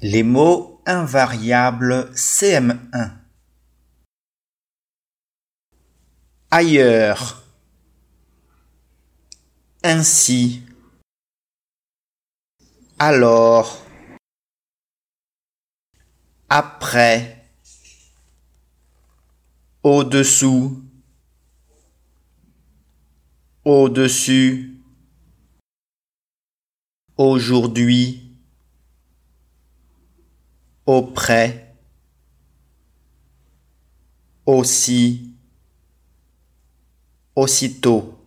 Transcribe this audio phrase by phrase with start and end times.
[0.00, 3.18] Les mots invariables CM1
[6.52, 7.42] Ailleurs.
[9.82, 10.62] Ainsi.
[13.00, 13.84] Alors.
[16.48, 17.44] Après.
[19.82, 20.80] Au-dessous.
[23.64, 24.80] Au-dessus.
[27.16, 28.27] Aujourd'hui
[30.88, 31.74] auprès,
[34.46, 35.34] aussi,
[37.36, 38.17] aussitôt.